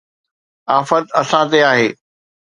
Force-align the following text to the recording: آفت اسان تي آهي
آفت 0.77 1.05
اسان 1.21 1.45
تي 1.51 1.59
آهي 1.71 1.87